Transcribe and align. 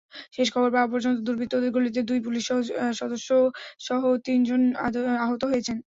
শেষ 0.35 0.47
খবর 0.53 0.69
পাওয়া 0.71 0.89
পর্যন্ত 0.93 1.17
দুর্বৃত্তদের 1.27 1.71
গুলিতে 1.75 1.99
দুই 2.09 2.19
পুলিশ 2.25 2.43
সদস্যসহ 2.99 4.01
তিনজন 4.25 4.61
আহত 5.25 5.41
হয়েছেন। 5.51 5.77